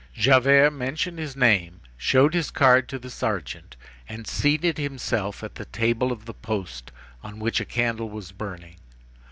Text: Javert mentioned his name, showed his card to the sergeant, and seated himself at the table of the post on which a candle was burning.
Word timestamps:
Javert 0.15 0.71
mentioned 0.71 1.19
his 1.19 1.35
name, 1.35 1.79
showed 1.95 2.33
his 2.33 2.49
card 2.49 2.89
to 2.89 2.97
the 2.97 3.11
sergeant, 3.11 3.75
and 4.09 4.25
seated 4.25 4.79
himself 4.79 5.43
at 5.43 5.53
the 5.53 5.65
table 5.65 6.11
of 6.11 6.25
the 6.25 6.33
post 6.33 6.91
on 7.23 7.37
which 7.37 7.61
a 7.61 7.65
candle 7.65 8.09
was 8.09 8.31
burning. 8.31 8.77